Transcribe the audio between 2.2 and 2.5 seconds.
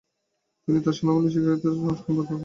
করেন।